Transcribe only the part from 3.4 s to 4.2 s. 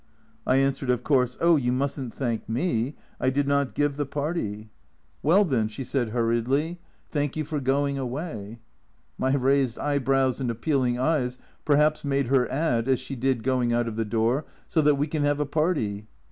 not give the